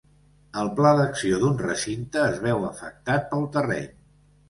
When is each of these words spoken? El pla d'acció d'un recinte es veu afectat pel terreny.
El 0.61 0.71
pla 0.79 0.93
d'acció 0.99 1.43
d'un 1.45 1.61
recinte 1.65 2.25
es 2.33 2.43
veu 2.49 2.69
afectat 2.73 3.33
pel 3.37 3.51
terreny. 3.59 3.91